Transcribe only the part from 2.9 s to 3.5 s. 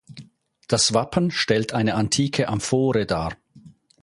dar.